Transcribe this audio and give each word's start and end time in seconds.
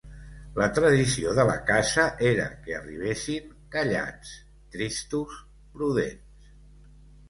La 0.61 0.69
tradició 0.77 1.33
de 1.39 1.45
la 1.49 1.57
casa 1.67 2.07
era 2.31 2.49
que 2.65 2.75
arribessin, 2.79 3.55
callats, 3.79 4.35
tristos, 4.77 5.41
prudents 5.79 6.55